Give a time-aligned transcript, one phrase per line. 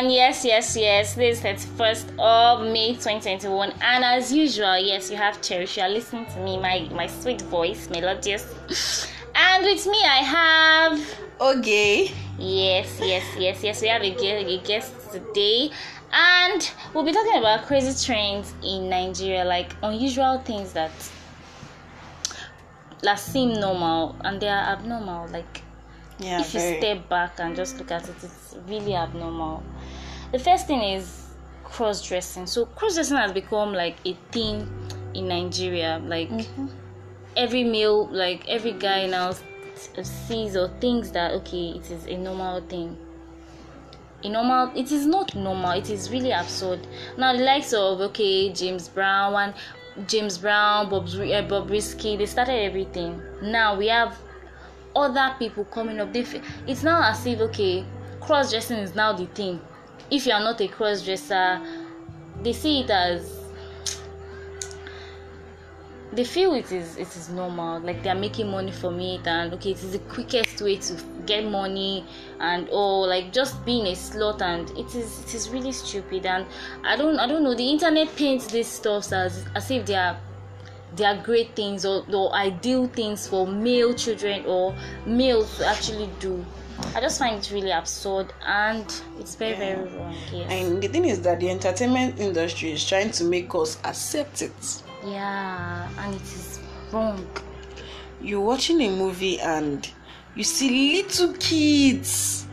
[0.00, 0.14] everyone.
[0.14, 1.14] Yes, yes, yes.
[1.14, 3.72] This is 31st of May 2021.
[3.82, 5.76] And as usual, yes, you have Cherish.
[5.76, 9.06] You are listening to me, my, my sweet voice, melodious.
[9.34, 11.00] And with me, I have.
[11.40, 12.10] Okay.
[12.38, 13.82] Yes, yes, yes, yes.
[13.82, 15.70] We have a guest, a guest today.
[16.12, 20.90] And we'll be talking about crazy trends in Nigeria, like unusual things that
[23.02, 25.28] that seem normal and they are abnormal.
[25.28, 25.62] Like
[26.18, 26.40] Yeah.
[26.40, 29.62] if you step back and just look at it, it's really abnormal.
[30.32, 31.26] The first thing is
[31.64, 32.46] cross dressing.
[32.46, 34.68] So cross dressing has become like a thing
[35.14, 36.00] in Nigeria.
[36.04, 36.66] Like Mm-hmm.
[37.36, 39.32] every male, like every guy now
[40.02, 42.96] sees or thinks that okay, it is a normal thing.
[44.22, 45.72] A normal, it is not normal.
[45.72, 46.86] It is really absurd.
[47.16, 49.54] Now the likes of okay, James Brown, one
[50.06, 53.20] James Brown, Bob uh, Bobrisky, they started everything.
[53.42, 54.16] Now we have
[54.94, 56.12] other people coming up.
[56.12, 57.84] They f- it's now as if okay,
[58.20, 59.60] cross dressing is now the thing.
[60.10, 61.60] If you are not a cross dresser,
[62.42, 63.40] they see it as
[66.12, 67.80] they feel it is it is normal.
[67.80, 70.94] Like they are making money from it and okay it is the quickest way to
[71.26, 72.04] get money
[72.40, 76.26] and oh like just being a slut and it is it is really stupid.
[76.26, 76.46] And
[76.84, 80.18] i don't i don't know the internet paints these stuff as as if they are
[80.96, 84.74] they are great things or, or ideal things for male children or
[85.06, 86.44] males to actually do
[86.94, 91.04] i just find it really absurd and it's very very wrong yes And the thing
[91.04, 94.82] is that the entertainment industry is trying to make us accept it.
[95.04, 96.60] yeah and it is
[96.92, 97.26] wrong
[98.22, 99.88] You're watching a movie and
[100.36, 102.46] you see little kids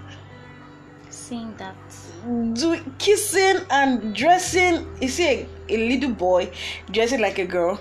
[1.10, 1.76] seeing that
[2.54, 4.86] do kissing and dressing.
[5.02, 6.52] You see a, a little boy
[6.92, 7.80] dressing like a girl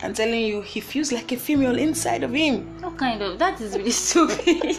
[0.00, 2.80] and telling you he feels like a female inside of him.
[2.82, 4.78] What kind of that is really stupid.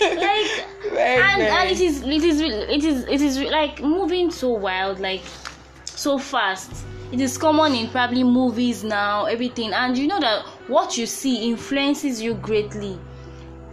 [0.00, 1.50] Like Very, and very.
[1.50, 5.22] and it is it is it is it is like moving so wild like
[5.84, 6.70] so fast.
[7.10, 11.48] It is common in probably movies now, everything, and you know that what you see
[11.50, 12.98] influences you greatly.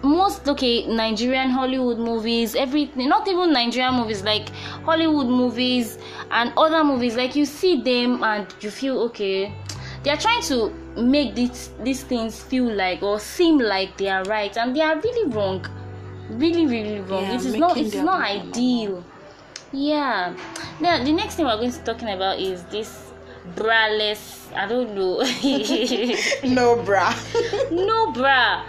[0.02, 4.50] Most okay, Nigerian Hollywood movies, everything, not even Nigerian movies, like
[4.86, 5.98] Hollywood movies
[6.32, 9.54] and other movies, like you see them and you feel okay.
[10.04, 14.24] They are trying to make these these things feel like or seem like they are
[14.26, 15.66] right, and they are really wrong.
[16.30, 17.24] Really, really wrong.
[17.24, 17.78] Yeah, it is not.
[17.78, 19.04] It's not ideal.
[19.72, 20.36] Yeah.
[20.80, 23.12] Now the next thing we're going to be talking about is this
[23.56, 24.54] braless.
[24.56, 25.22] I don't know.
[26.56, 27.14] no, bra
[27.72, 28.66] no bra.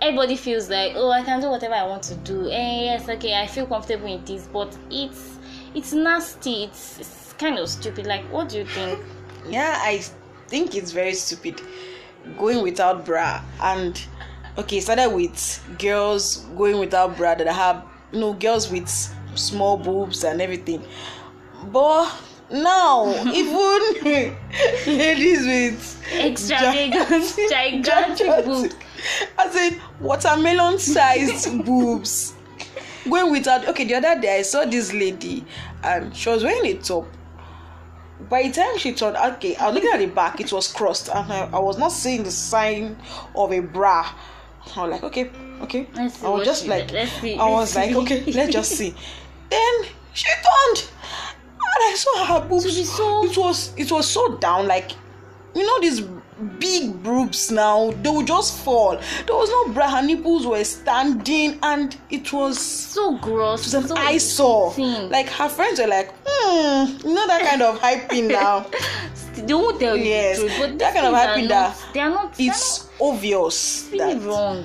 [0.00, 2.50] Everybody feels like oh I can do whatever I want to do.
[2.50, 5.38] Eh, yes, okay, I feel comfortable in this, but it's
[5.74, 6.64] it's nasty.
[6.64, 8.06] It's, it's kind of stupid.
[8.06, 8.98] Like, what do you think?
[9.48, 9.98] yeah i
[10.48, 11.60] think it's very stupid
[12.38, 14.06] going without bra and
[14.58, 18.88] okay started with girls going without bra that have no girls with
[19.34, 20.82] small boobs and everything.
[21.66, 22.12] But
[22.50, 23.80] now even
[24.86, 28.72] ladies with Extravagant, gigantic boob.
[29.36, 32.34] i said watermelon sized boobs.
[33.08, 35.44] Going without okay the other day i saw this lady
[35.82, 37.06] and she was wearing a top.
[38.30, 41.08] By the time she turned okay i was looking at the back it was crossed
[41.08, 42.96] and I, I was not seeing the sign
[43.34, 44.08] of a bra
[44.74, 45.30] i was like okay
[45.62, 45.86] okay.
[45.96, 46.90] I was just like
[47.20, 48.94] see, i was like okay let's just see.
[49.50, 49.74] Then
[50.12, 50.88] she turned
[51.76, 52.90] and i saw her boobs.
[52.90, 54.90] So- it was it was so down like
[55.54, 56.00] you know these
[56.58, 58.96] big boobs now they will just fall.
[59.26, 63.72] There was no bra her nipples were standing and it was So gross.
[63.72, 64.74] it was an so eyesore.
[65.08, 68.66] like her friends were like hmm you know that kind of hyping now
[69.36, 71.74] they won't tell you Yes, the truth, but that kind of things are happened not,
[71.76, 72.34] that they are not.
[72.38, 74.64] it's obvious really that wrong.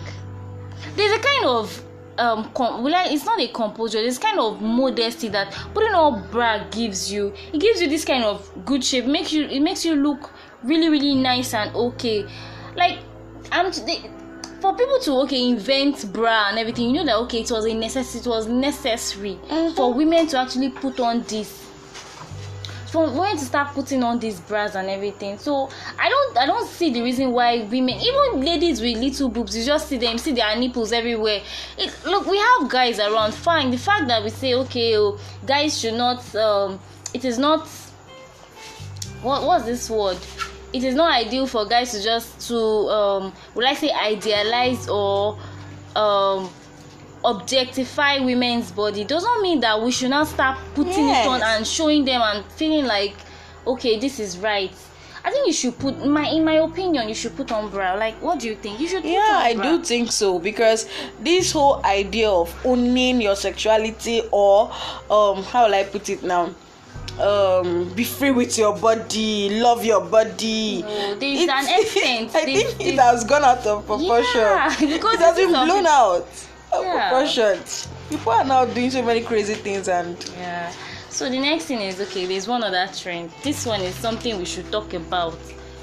[0.95, 1.83] There's a kind of
[2.17, 6.67] um com- well, it's not a composure there's kind of modesty that putting on bra
[6.69, 9.95] gives you it gives you this kind of good shape makes you it makes you
[9.95, 10.29] look
[10.63, 12.25] really really nice and okay
[12.75, 12.99] like
[13.53, 14.01] i'm they,
[14.59, 17.73] for people to okay invent bra and everything you know that okay it was a
[17.73, 19.39] necessity it was necessary
[19.75, 21.70] for women to actually put on this
[22.91, 25.37] for women to start putting on these bras and everything.
[25.37, 29.55] So i don't i don't see the reason why women even ladies with little boobs
[29.55, 31.41] you just see them see their nipples everywhere.
[31.77, 33.71] It look we have guys around fine.
[33.71, 36.79] The fact that we say okay oh, guys should not um
[37.13, 37.67] it is not
[39.21, 40.17] what what's this word?
[40.73, 45.37] It is not ideal for guys to just to um would i say idealize or
[45.95, 46.49] um
[47.23, 51.65] objectify women's body does not mean that we should not start putting it on and
[51.67, 53.15] showing them and feeling like
[53.67, 54.73] okay this is right.
[55.23, 57.93] I think you should put my in my opinion you should put on bra.
[57.93, 58.79] Like what do you think?
[58.79, 60.89] You should yeah i do think so because
[61.19, 64.71] this whole idea of owning your sexuality or
[65.11, 66.49] um how will i put it now?
[67.19, 70.81] Um be free with your body love your body.
[70.81, 72.35] No, there's It's- an extent.
[72.35, 74.41] i think it has gone out of proportion.
[74.41, 76.27] Yeah, because it has been blown out
[76.81, 77.09] Yeah.
[77.09, 77.59] proportion
[78.09, 80.71] people are now doing so many crazy things and Yeah.
[81.09, 83.31] So the next thing is okay, there's one other trend.
[83.43, 85.37] This one is something we should talk about.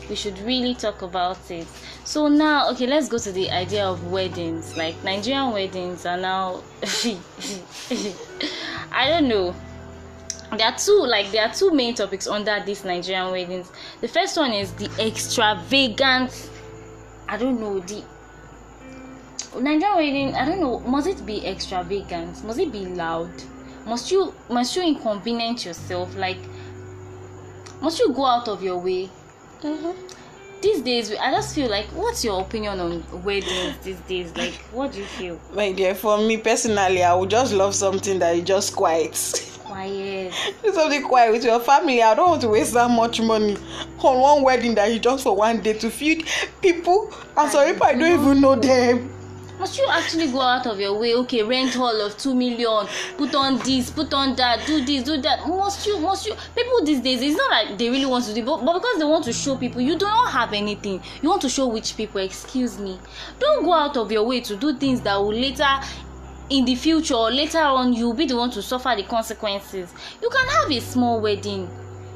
[0.08, 1.66] We should really talk about it.
[2.04, 4.74] So now, okay, let's go to the idea of weddings.
[4.78, 6.62] Like Nigerian weddings are now
[8.90, 9.54] I don't know.
[10.56, 13.70] There are two like there are two main topics under these Nigerian weddings.
[14.00, 16.50] The first one is the extravagant
[17.28, 18.02] I don't know the
[19.58, 22.44] Nigerian wedding, I don't know, must it be extravagant?
[22.44, 23.30] Must it be loud?
[23.86, 26.14] Must you must you inconvenience yourself?
[26.16, 26.38] Like
[27.80, 29.08] must you go out of your way?
[30.60, 34.36] These days I just feel like what's your opinion on weddings these days?
[34.36, 35.40] Like what do you feel?
[35.54, 39.14] my dear for me personally i would just love something that is just quiet
[39.64, 40.32] Quiet.
[40.62, 43.56] do something quiet with your family i don't want to waste that much money
[44.00, 46.26] on one wedding that is just for one day to feed
[46.60, 49.08] people and some people i don't even know them
[49.58, 51.14] Must you actually go out of your way?
[51.14, 55.20] Okay, rent hall of two million, put on this, put on that, do this, do
[55.20, 55.46] that.
[55.48, 56.34] Must you, must you?
[56.54, 59.04] People these days, it's not like they really want to do, but, but because they
[59.04, 61.02] want to show people, you do not have anything.
[61.22, 62.20] You want to show which people.
[62.20, 62.98] Excuse me.
[63.40, 65.80] Don't go out of your way to do things that will later
[66.50, 70.30] in the future or later on you'll be the one to suffer the consequences you
[70.30, 71.68] can have a small wedding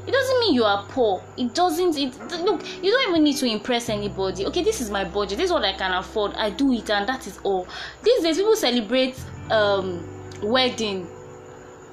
[0.05, 1.23] it doesn't mean you are poor.
[1.37, 4.45] It doesn't it look you don't even need to impress anybody.
[4.47, 5.37] Okay this is my budget.
[5.37, 6.33] This is what i can afford.
[6.33, 7.67] I do it and that is all.
[8.03, 9.15] These days people celebrate
[9.49, 10.07] um
[10.41, 11.07] wedding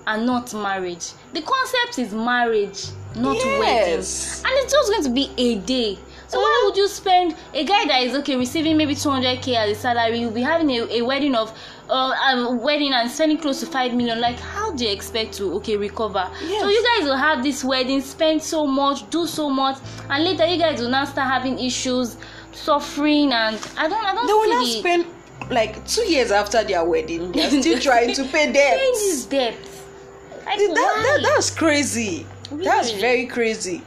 [0.06, 1.12] and not marriage.
[1.32, 2.86] The concept is marriage
[3.16, 3.96] not wedding.
[3.96, 4.42] Yes.
[4.44, 5.98] and it's just going to be a day
[6.30, 9.80] so why would you spend a guy that is okay receiving maybe 200k as a
[9.80, 11.52] salary you'll be having a, a wedding of
[11.88, 15.52] uh, a wedding and spending close to 5 million like how do you expect to
[15.54, 16.30] okay recover?
[16.40, 16.62] Yes.
[16.62, 19.78] so you guys will have this wedding spend so much do so much
[20.08, 22.16] and later you guys will now start having issues
[22.52, 25.06] suffering and i don't i don't they will not spend
[25.50, 29.82] like two years after their wedding they're still trying to pay paying debts these debts
[30.46, 32.26] like that, that, that's crazy.
[32.50, 33.82] That's very crazy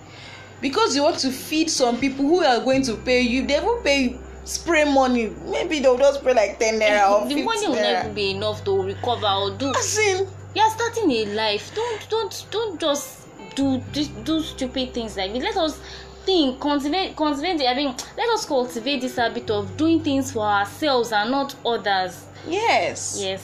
[0.63, 3.81] because you want to feed some people who are going to pay you they will
[3.83, 4.19] pay you.
[4.45, 5.31] Spray money.
[5.45, 7.93] Maybe they'll just pay like 10 naira or 50 the money will naira.
[8.03, 9.69] never be enough to recover or do.
[9.73, 11.71] As in you're starting a life.
[11.75, 15.79] Don't don't don't just do do, do stupid things like this let us
[16.25, 20.41] think cultivate cultivate the- i mean let us cultivate this habit of doing things for
[20.43, 22.25] ourselves and not others.
[22.47, 23.17] Yes.
[23.21, 23.41] Yes.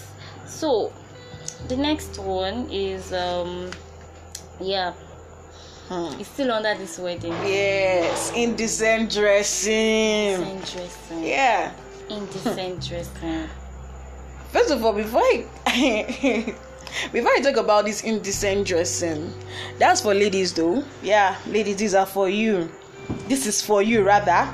[0.48, 0.92] So
[1.70, 3.72] the next one is um
[4.60, 4.94] yeah
[5.90, 6.20] Hmm.
[6.20, 7.32] it's still under this wedding.
[7.32, 9.74] Yes indecent dressing.
[10.40, 11.24] Indecent dressing.
[11.24, 11.72] Yeah.
[12.12, 13.50] Indecent dressing.
[14.52, 15.46] First of all before i
[17.12, 19.34] before i talk about this indecent dressing
[19.80, 20.84] that's for ladies though.
[21.02, 22.70] Yeah ladies these are for you.
[23.28, 24.48] This is for you rather.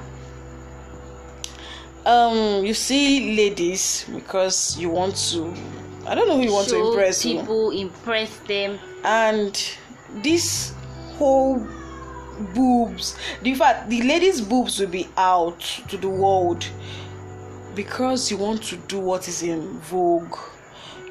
[2.05, 5.53] Um you see ladies because you want to
[6.07, 8.79] i don't know who you want to impress people impress them.
[9.03, 9.51] And
[10.23, 10.73] this
[11.17, 11.65] whole
[12.53, 13.17] boobs.
[13.41, 16.65] The in fact the ladies boobs will be out to the world
[17.75, 20.36] because you want to do what is in vogue.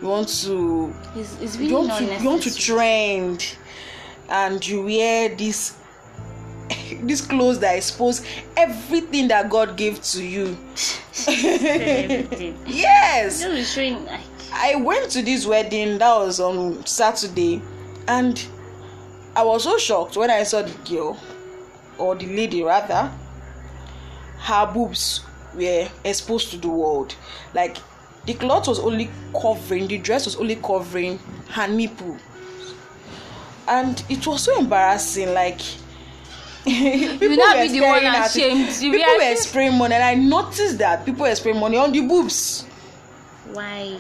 [0.00, 3.56] You want to it's, it's really you want to you want to trend
[4.28, 5.76] and you wear this
[7.02, 8.24] this clothes that expose
[8.56, 10.56] everything that god gave to you.
[12.66, 13.40] Yes.
[13.42, 14.20] Just showing like
[14.52, 17.60] I went to this wedding that was on Saturday
[18.06, 18.44] and
[19.36, 21.18] I was so shocked when I saw the girl
[21.98, 23.10] or the lady rather
[24.38, 25.22] her boobs
[25.54, 27.14] were exposed to the world.
[27.52, 27.78] Like
[28.26, 29.10] the cloth was only
[29.40, 31.18] covering the dress was only covering
[31.50, 32.16] her nipple.
[33.66, 35.58] And it was so embarrassing like
[36.64, 38.82] people not were be the one staring at.
[38.82, 41.90] You people be were spraying money and I noticed that people were spraying money on
[41.92, 42.64] the boobs.
[43.52, 43.98] Why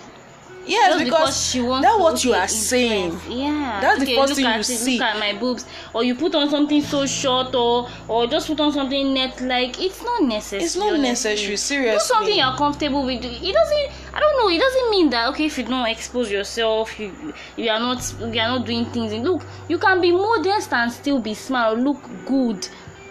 [0.66, 3.18] yes just because, she wants that's what you are saying.
[3.28, 4.98] yeah That's the okay, first look thing you it, see.
[4.98, 5.66] look at my boobs.
[5.94, 9.80] Or you put on something so short or or just put on something net like
[9.80, 12.06] it's not necessary It's not necessary, do seriously.
[12.14, 15.58] something you're comfortable with it doesn't i don't know it doesn't mean that okay if
[15.58, 17.12] you don't expose yourself you
[17.56, 19.12] you are not you are not doing things.
[19.12, 22.68] Look you can be modest and still be smart look good.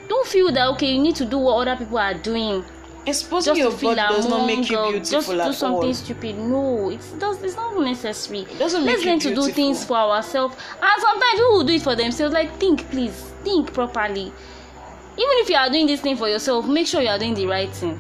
[0.10, 2.64] Don't feel that okay you need to do what other people are doing
[3.06, 5.94] exposing your body does not make you beautiful just do something all.
[5.94, 6.38] stupid.
[6.38, 8.40] No it's does it's not necessary.
[8.42, 10.56] It doesn't let's learn to do things for ourselves.
[10.82, 12.34] And sometimes people will do it for themselves.
[12.34, 14.32] Like think please think properly.
[15.16, 17.46] Even if you are doing this thing for yourself make sure you are doing the
[17.46, 18.00] right thing.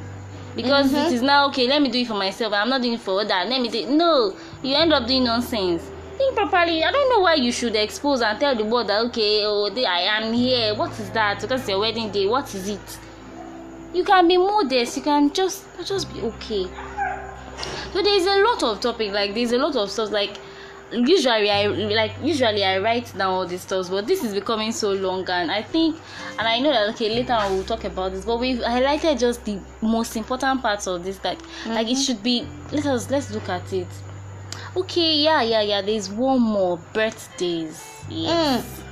[0.55, 1.07] Because Mhm.
[1.07, 2.53] it is now okay let me do it for myself.
[2.53, 5.83] I'm not doing it for that let me do no you end up doing nonsense.
[6.17, 6.83] Think properly.
[6.83, 9.83] I don't know why you should expose and tell the world that okay oh they,
[9.85, 10.75] i am here.
[10.75, 11.41] What is that?
[11.41, 12.27] Because it's your wedding day.
[12.27, 12.99] What is it
[13.93, 16.67] you can be modest you can just just be okay.
[17.93, 20.37] So there's a lot of topic like there's a lot of stuff like
[20.93, 24.91] usually i like usually i write down all these stuff but this is becoming so
[24.91, 25.95] long and i think
[26.37, 29.43] and i know that okay later on we'll talk about this but we've highlighted just
[29.45, 32.01] the most important parts of this like like it mm-hmm.
[32.01, 33.87] should be let us let's look at it.
[34.75, 37.83] Okay yeah yeah yeah there's one more birthdays.
[38.09, 38.82] Yes mm.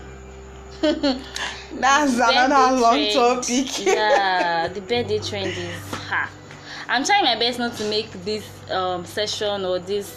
[0.81, 3.85] That's another long topic.
[3.85, 6.29] yeah, the birthday trend is ha.
[6.89, 10.15] I'm trying my best not to make this um session or this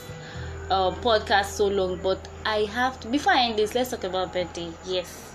[0.70, 3.08] uh, podcast so long, but I have to.
[3.08, 4.72] Before I end this, let's talk about birthday.
[4.86, 5.34] Yes,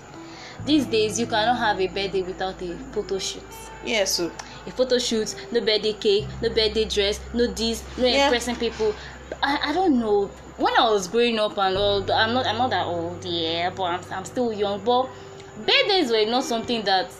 [0.66, 3.42] these days you cannot have a birthday without a photo shoot.
[3.84, 4.30] yes, so
[4.66, 8.24] A photo shoot, no birthday cake, no birthday dress, no this, no Yeah.
[8.26, 8.94] impressing people.
[9.42, 10.26] I, I don't know.
[10.56, 13.84] When I was growing up and all, I'm not I'm not that old, yeah, but
[13.84, 14.84] I'm, I'm still young.
[14.84, 15.08] But
[15.66, 17.10] birthdays were not something that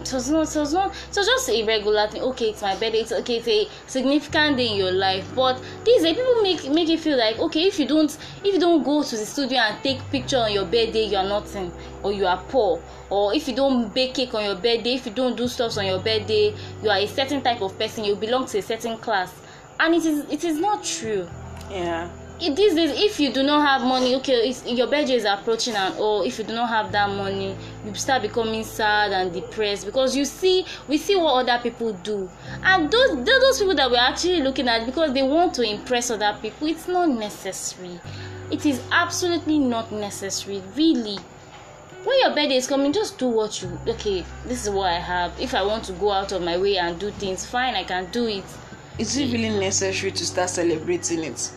[0.00, 2.22] it was not it was not it was just a regular thing.
[2.22, 5.30] Okay it's my birthday it's okay it's a significant day in your life.
[5.34, 8.60] But these days people make make you feel like okay if you don't if you
[8.60, 11.72] don't go to the studio and take picture on your birthday you are nothing
[12.02, 12.82] or you are poor.
[13.10, 15.86] Or if you don't bake cake on your birthday if you don't do stuff on
[15.86, 18.04] your birthday you are a certain type of person.
[18.04, 19.32] You belong to a certain class
[19.80, 21.28] and it is it is not true.
[21.70, 22.10] Yeah.
[22.40, 25.74] it, these days if you do not have money okay it's, your birthday is approaching
[25.74, 29.86] and or if you do not have that money you start becoming sad and depressed
[29.86, 32.28] because you see we see what other people do.
[32.62, 36.10] And those those those people that we're actually looking at because they want to impress
[36.10, 38.00] other people it's not necessary.
[38.50, 41.18] It is absolutely not necessary really.
[42.04, 45.32] When your birthday is coming just do what you okay this is what i have.
[45.40, 48.10] If i want to go out of my way and do things fine i can
[48.10, 48.44] do it
[48.98, 51.50] Is it really necessary to start celebrating it?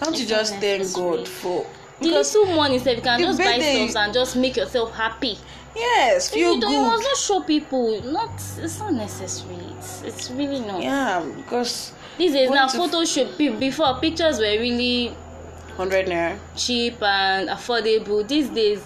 [0.00, 0.92] Can't you just thank.
[0.92, 1.66] God for
[2.00, 5.38] the little money sef you can just buy stuff and just make yourself happy
[5.76, 7.08] yes, feel you, don't, you must good.
[7.08, 12.50] not show people not it's not necessary it's, it's really not Yeah, because these days
[12.50, 15.16] now to- photo shoot pe- before pictures were really
[15.76, 16.38] hundred naira.
[16.56, 18.82] cheap and affordable these days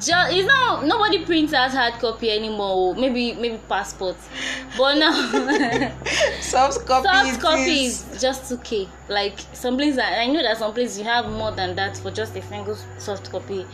[0.00, 4.28] just it's not nobody prints out hard copy anymore oh, maybe maybe passports
[4.76, 5.12] but now
[6.40, 7.08] Soft copy.
[7.08, 8.04] soft copy is.
[8.20, 11.96] just 2k like some places i know that some places you have more than that
[11.96, 13.66] for just a single soft copy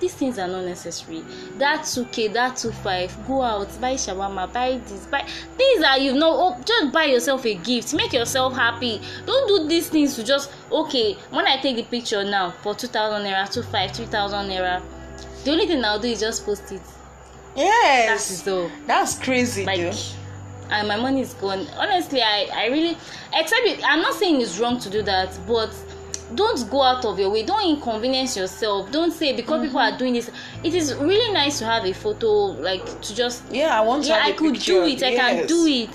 [0.00, 1.22] these things are not necessary.
[1.58, 5.22] That 2k that 25 go out buy shawarma buy this buy
[5.56, 7.94] things that you know oh, just buy yourself a gift.
[7.94, 9.00] Make yourself happy.
[9.26, 13.22] Don't do these things to just okay when i take the picture now for 2000
[13.26, 14.82] naira 25 3000 naira
[15.44, 16.80] the only thing i'll do is just post it.
[17.56, 18.30] Yes.
[18.30, 18.70] is all.
[18.86, 19.80] That's crazy, like
[20.70, 21.66] and my money is gone.
[21.76, 22.96] Honestly i i really
[23.34, 25.74] except it, i'm not saying it's wrong to do that but
[26.34, 29.94] don't go out of your way don't inconvenience yourself don't say because people Mm-hmm.
[29.94, 30.30] are doing this
[30.62, 32.28] it is really nice to have a photo
[32.62, 34.72] like to just Yeah, I want to yeah i could picture.
[34.72, 35.90] do it i can do it.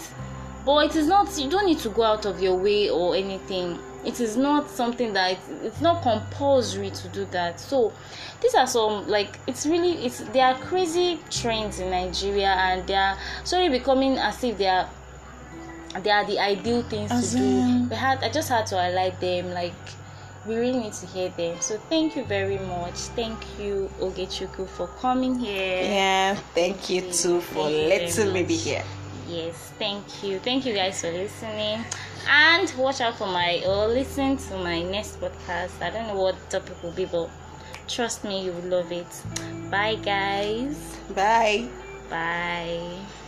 [0.66, 3.78] But it is not you don't need to go out of your way or anything.
[4.04, 7.60] It is not something that it's, it's not compulsory to do that.
[7.60, 7.94] So
[8.42, 12.96] these are some like it's really it's there are crazy trends in nigeria and they
[12.96, 14.90] are slowly becoming as if they are
[16.02, 17.44] they are the ideal things As to do.
[17.44, 19.74] in- we had i just had to highlight them like
[20.48, 24.88] we really need to hear them so thank you very much thank you ogechukwu for
[25.02, 28.84] coming here Yeah, thank you too for letting me be here.
[29.28, 30.38] Yes, thank you.
[30.40, 31.84] Thank you guys for listening.
[32.30, 35.82] And watch out for my or listen to my next podcast.
[35.82, 37.30] I don't know what topic will be, but
[37.88, 39.12] trust me, you will love it.
[39.72, 40.78] Bye guys.
[41.16, 41.68] Bye.
[42.10, 43.25] Bye.